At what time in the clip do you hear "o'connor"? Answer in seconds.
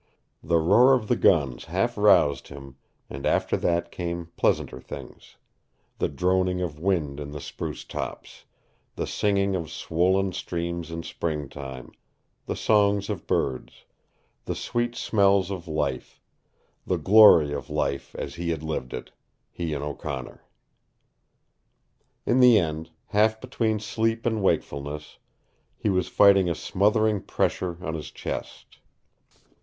19.83-20.41